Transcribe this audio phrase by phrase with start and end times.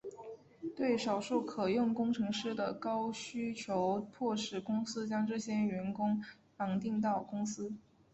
[0.75, 6.19] 对少数可用工程师的高需求迫使公司将这些员工
[6.57, 7.71] 绑定到公司。